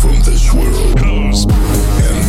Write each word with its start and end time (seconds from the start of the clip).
from 0.00 0.14
this 0.22 0.52
world. 0.54 0.98
And 1.00 1.34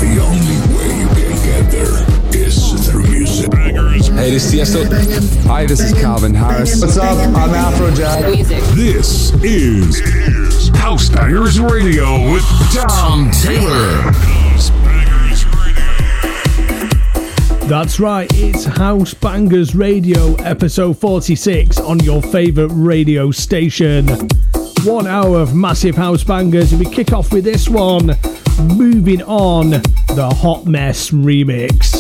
the 0.02 0.18
only 0.24 0.58
way 0.76 0.90
you 1.00 1.08
can 1.14 1.36
get 1.46 1.70
there 1.70 1.98
is 2.36 2.90
through 2.90 3.04
music. 3.04 3.54
Hey, 3.54 4.32
this 4.32 4.52
is 4.52 4.60
Tiesto. 4.60 5.44
Hi, 5.46 5.66
this 5.68 5.80
is 5.80 5.94
Calvin 5.94 6.34
Harris. 6.34 6.82
What's 6.82 6.98
up? 6.98 7.18
I'm 7.18 7.50
Afrojack. 7.52 8.36
Music. 8.36 8.64
This 8.76 9.32
is 9.44 10.70
House 10.78 11.10
Bangers 11.10 11.60
Radio 11.60 12.34
with 12.34 12.44
Tom 12.74 13.30
Taylor. 13.32 14.14
That's 17.68 18.00
right, 18.00 18.28
it's 18.34 18.66
House 18.66 19.14
Bangers 19.14 19.76
Radio, 19.76 20.34
episode 20.38 20.98
46 20.98 21.80
on 21.80 22.00
your 22.00 22.24
favourite 22.24 22.72
radio 22.74 23.30
station. 23.30 24.08
One 24.86 25.08
hour 25.08 25.40
of 25.40 25.54
massive 25.54 25.96
house 25.96 26.24
bangers, 26.24 26.72
and 26.72 26.84
we 26.84 26.90
kick 26.90 27.12
off 27.12 27.34
with 27.34 27.44
this 27.44 27.68
one. 27.68 28.16
Moving 28.76 29.22
on, 29.24 29.70
the 29.72 30.34
Hot 30.42 30.66
Mess 30.66 31.12
remix. 31.12 31.99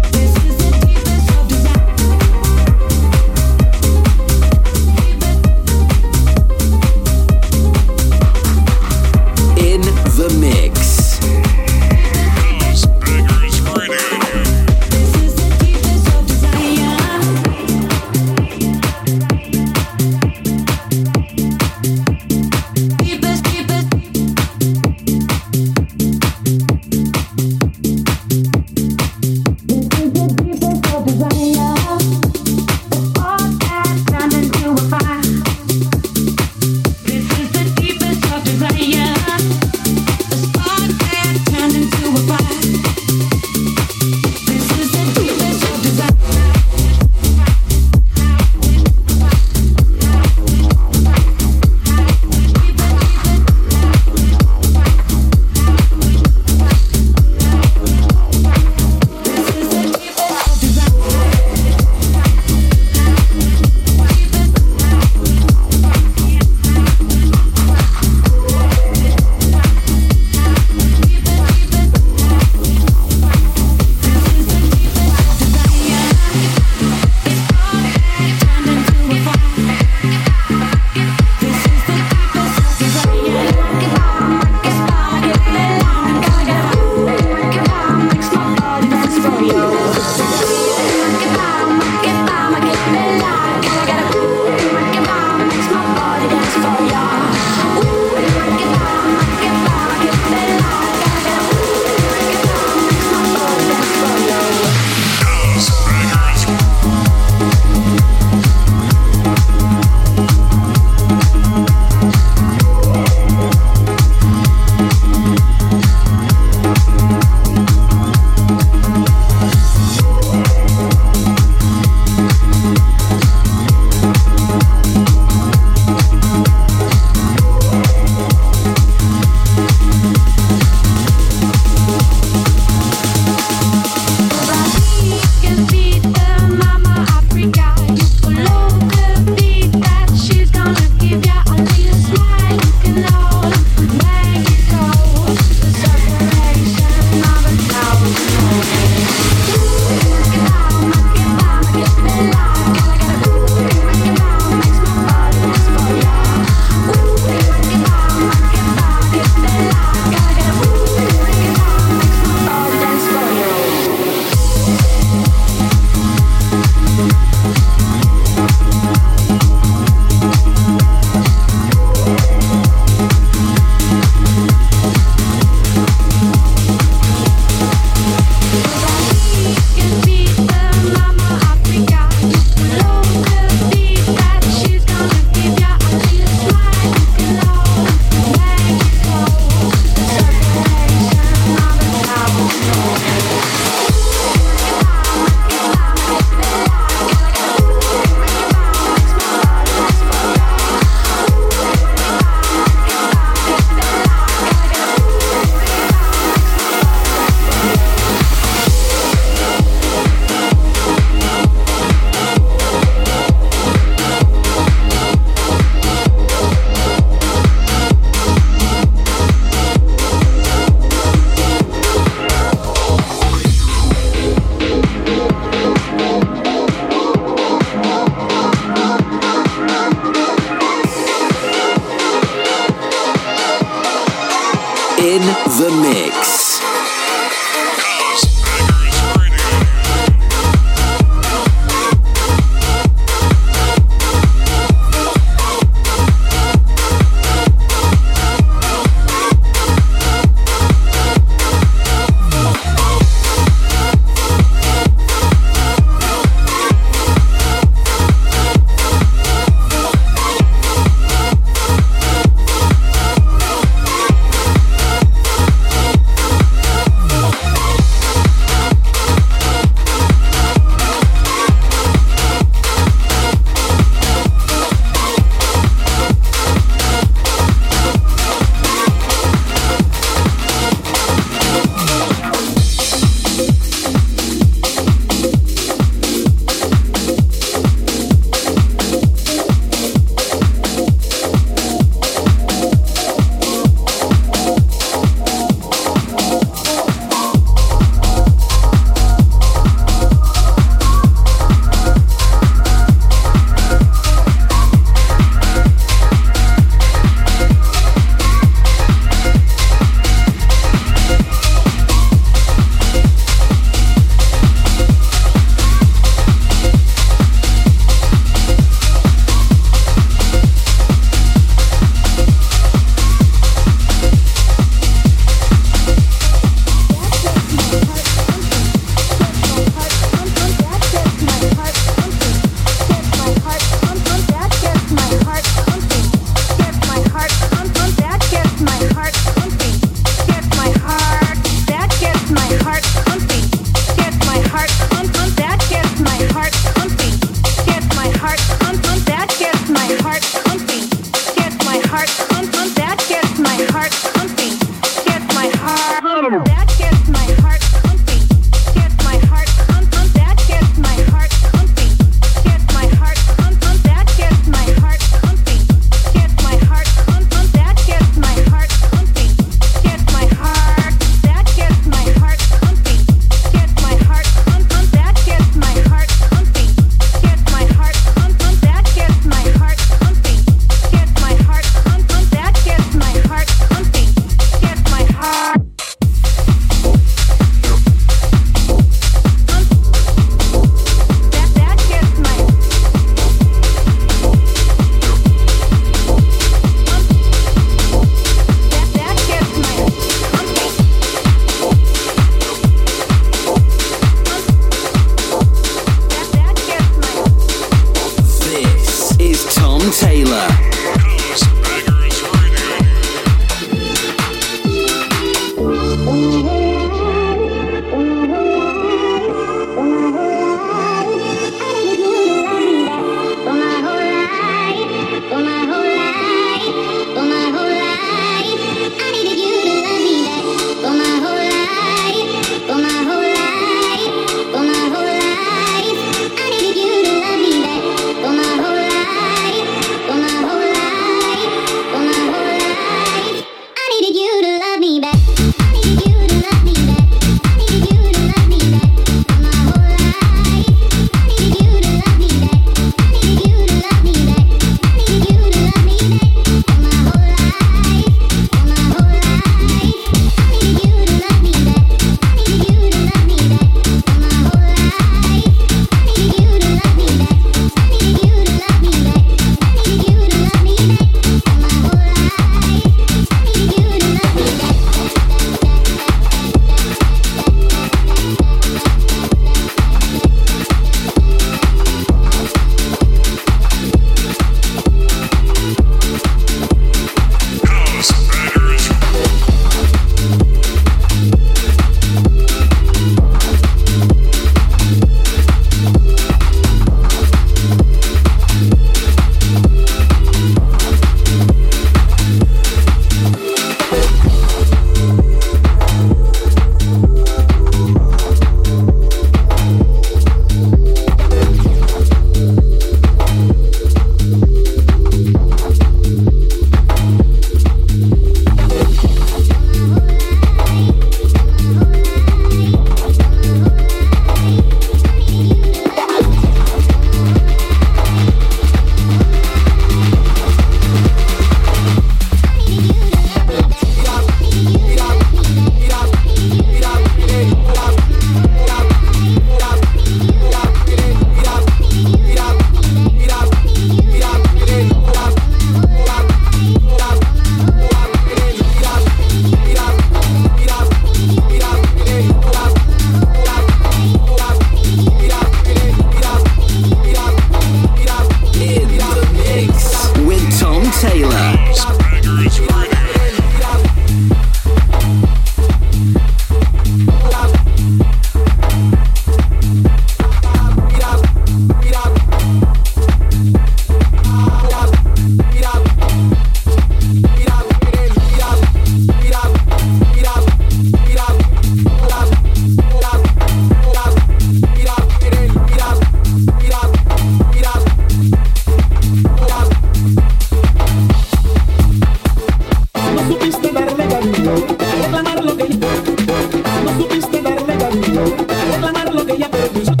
cadeia 599.37 599.49
todos. 599.49 599.87
É 599.87 600.00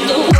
I'm 0.00 0.06
the 0.06 0.18
one. 0.20 0.37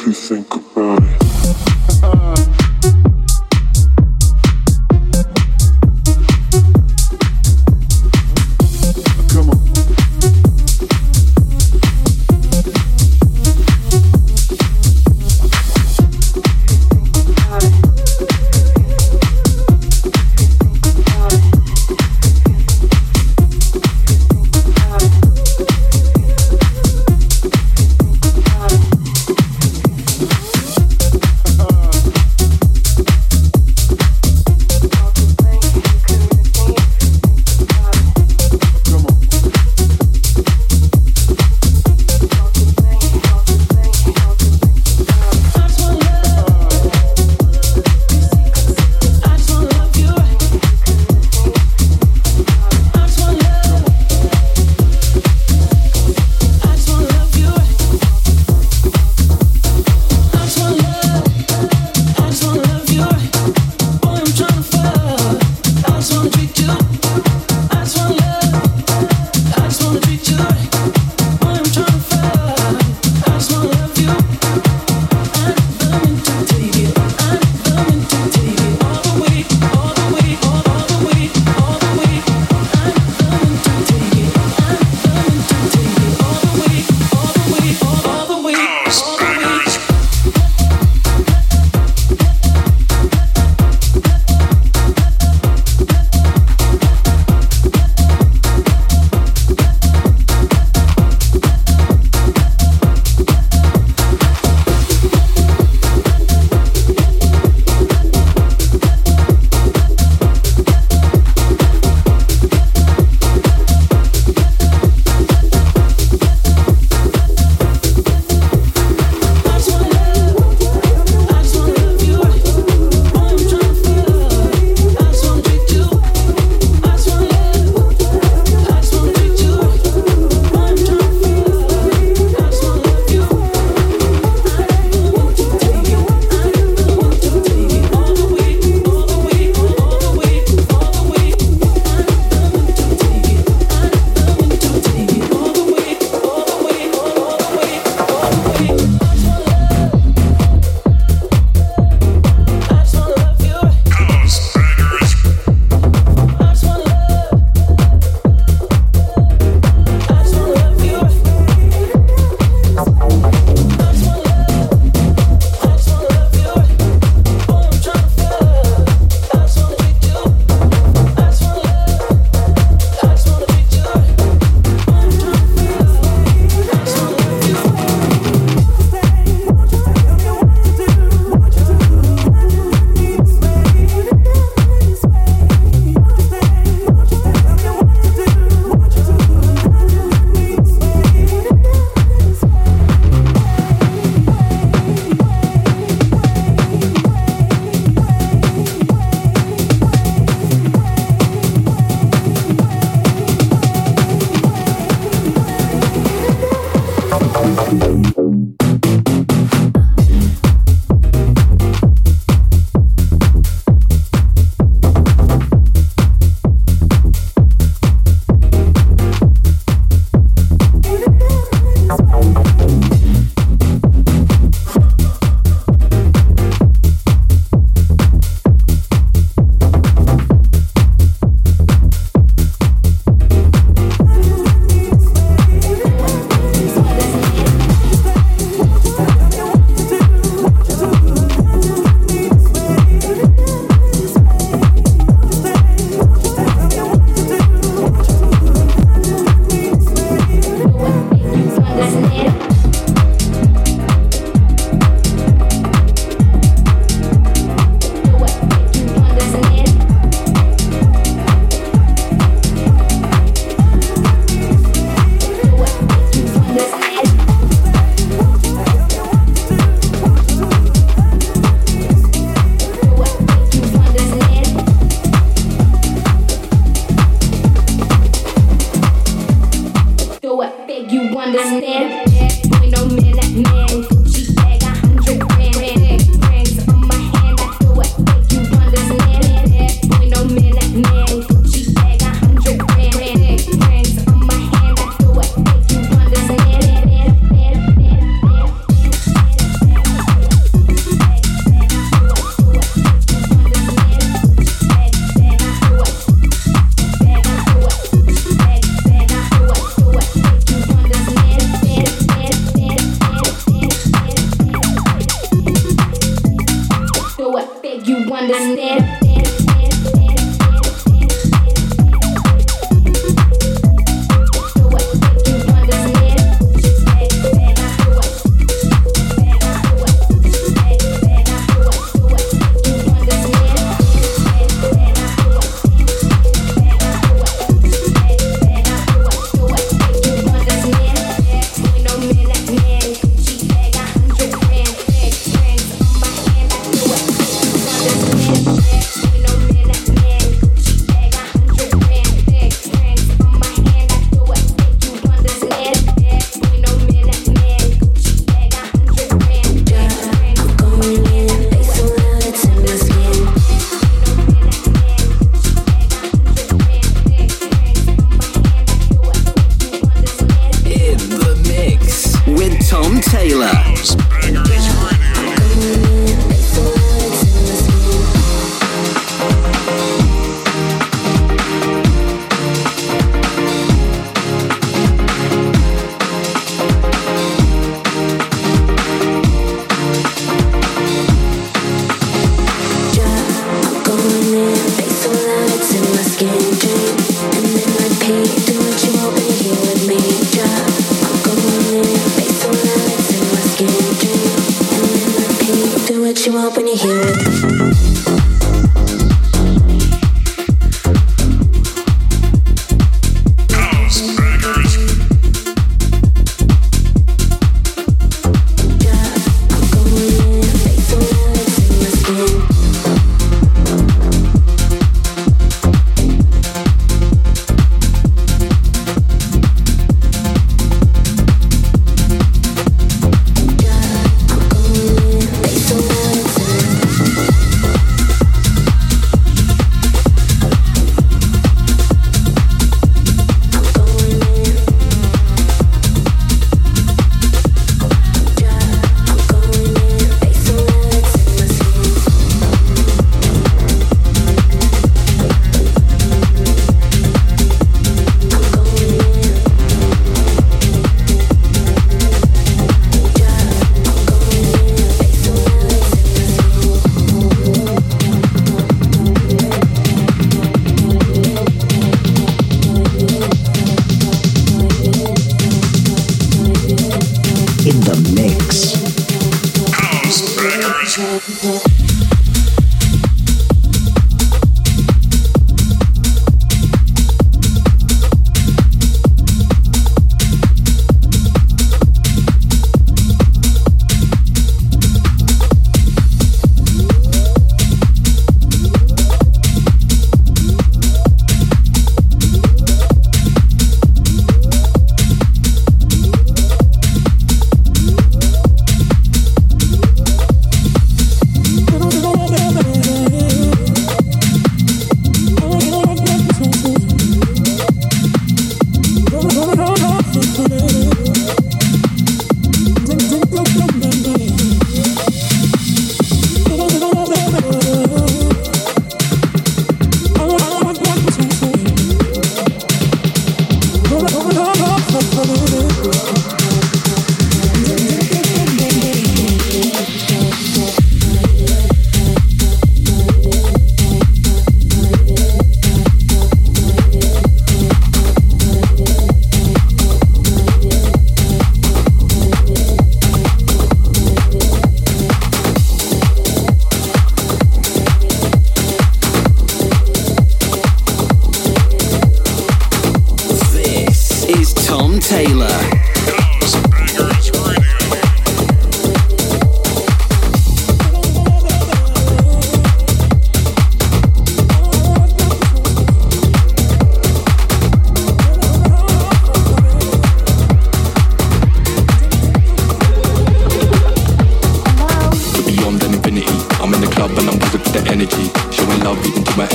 everything. 0.00 0.39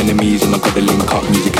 enemies 0.06 0.44
and 0.44 0.54
I've 0.54 0.62
got 0.62 0.76
the 0.76 0.82
link 0.82 1.12
up 1.14 1.24
music. 1.32 1.55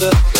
the 0.00 0.39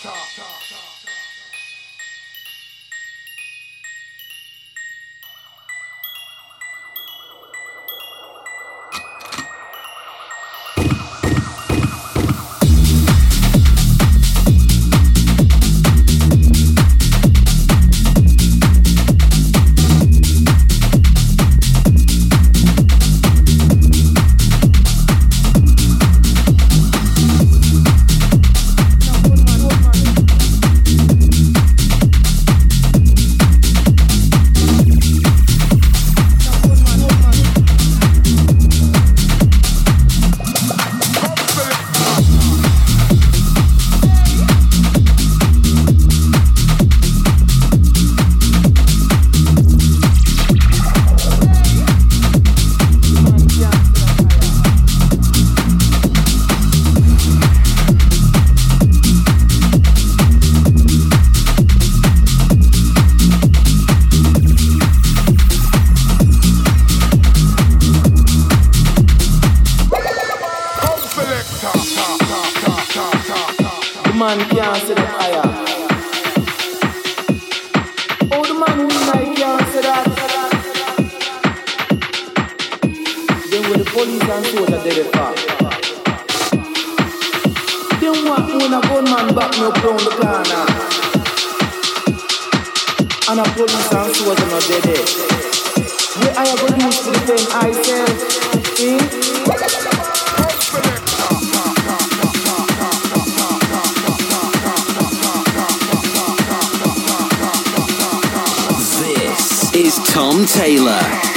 Is 109.85 109.99
Tom 110.05 110.45
Taylor. 110.45 111.30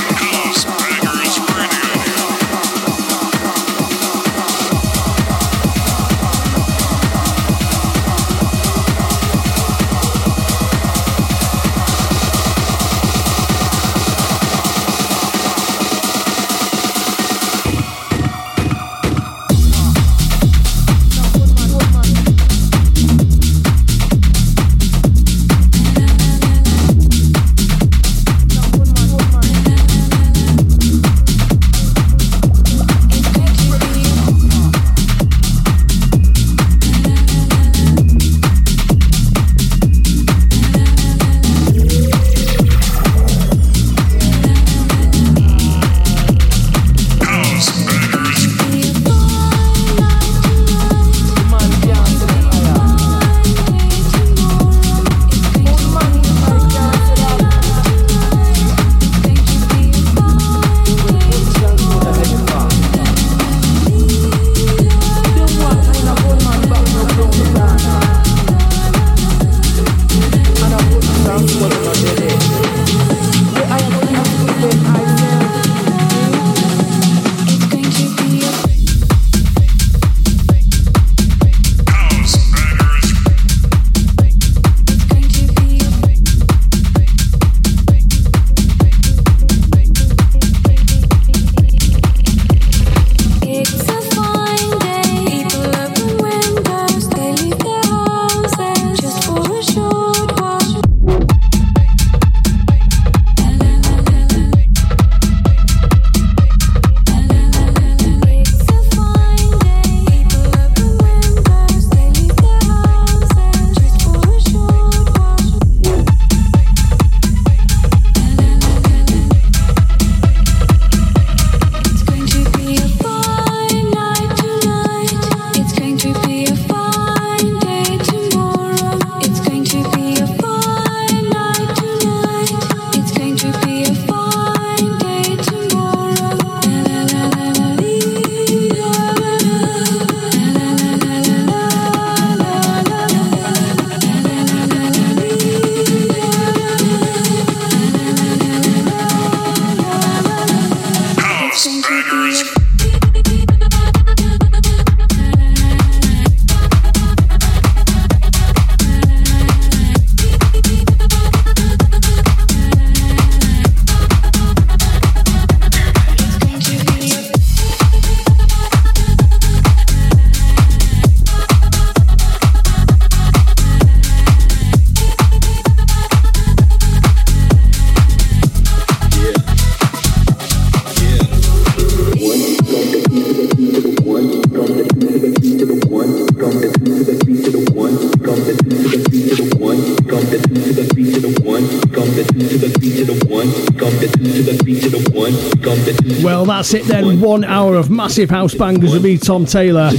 That's 196.65 196.73
it 196.73 196.87
then. 196.87 197.21
One 197.21 197.45
hour 197.45 197.75
of 197.75 197.91
massive 197.91 198.31
house 198.31 198.55
bangers 198.55 198.95
with 198.95 199.05
me, 199.05 199.19
Tom 199.19 199.45
Taylor, 199.45 199.91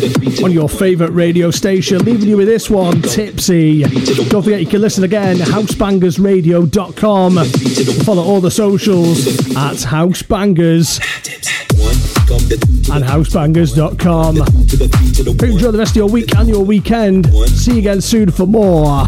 on 0.43 0.51
your 0.51 0.67
favourite 0.67 1.13
radio 1.13 1.51
station. 1.51 1.99
Leaving 1.99 2.27
you 2.27 2.37
with 2.37 2.47
this 2.47 2.71
one, 2.71 3.03
Tipsy. 3.03 3.83
Don't 3.83 4.41
forget 4.41 4.61
you 4.61 4.65
can 4.65 4.81
listen 4.81 5.03
again, 5.03 5.37
housebangersradio.com. 5.37 7.35
Follow 8.03 8.23
all 8.23 8.41
the 8.41 8.49
socials 8.49 9.27
at 9.55 9.75
housebangers 9.75 10.99
and 12.91 13.03
housebangers.com. 13.03 14.37
Enjoy 15.47 15.71
the 15.71 15.77
rest 15.77 15.91
of 15.91 15.97
your 15.97 16.09
week 16.09 16.35
and 16.35 16.49
your 16.49 16.65
weekend. 16.65 17.27
See 17.47 17.73
you 17.73 17.79
again 17.79 18.01
soon 18.01 18.31
for 18.31 18.47
more. 18.47 19.05